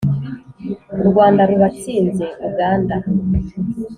u 1.01 1.03
rwanda 1.09 1.41
ruba 1.49 1.67
tsinze 1.77 2.25
uganda 2.47 2.95